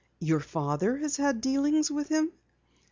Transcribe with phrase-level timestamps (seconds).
[0.19, 2.31] "Your father has had dealings with him?"